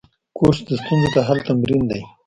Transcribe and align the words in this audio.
کورس 0.37 0.59
د 0.67 0.69
ستونزو 0.81 1.07
د 1.13 1.17
حل 1.27 1.39
تمرین 1.47 1.83
دی. 1.91 2.01